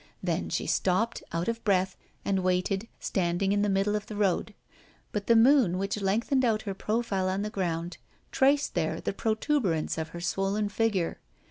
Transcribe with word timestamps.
Then 0.23 0.49
she 0.49 0.65
stopped, 0.65 1.21
out 1.31 1.47
of 1.47 1.63
breath, 1.63 1.95
and 2.25 2.39
waited, 2.39 2.87
standing 2.99 3.51
in 3.51 3.61
the 3.61 3.69
middle 3.69 3.95
of 3.95 4.07
the 4.07 4.15
road. 4.15 4.55
But 5.11 5.27
the 5.27 5.35
moon, 5.35 5.77
which 5.77 6.01
lengthened 6.01 6.43
out 6.43 6.63
her 6.63 6.73
profile 6.73 7.29
on 7.29 7.43
the 7.43 7.51
ground, 7.51 7.97
traced 8.31 8.73
there 8.73 8.99
the 8.99 9.13
protuberance 9.13 9.99
of 9.99 10.09
her 10.09 10.19
swollen 10.19 10.69
figure. 10.69 11.19